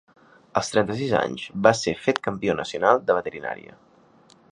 Als 0.59 0.71
trenta-sis 0.75 1.11
anys 1.19 1.43
va 1.67 1.73
ser 1.81 1.93
fet 2.05 2.21
campió 2.29 2.55
nacional 2.61 3.05
de 3.11 3.19
Veterinària. 3.19 3.77